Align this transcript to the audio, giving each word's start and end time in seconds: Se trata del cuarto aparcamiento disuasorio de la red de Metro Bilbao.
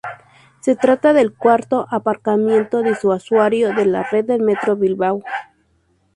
Se 0.61 0.75
trata 0.75 1.13
del 1.13 1.31
cuarto 1.31 1.85
aparcamiento 1.91 2.81
disuasorio 2.81 3.71
de 3.75 3.85
la 3.85 4.01
red 4.01 4.25
de 4.25 4.39
Metro 4.39 4.75
Bilbao. 4.75 5.21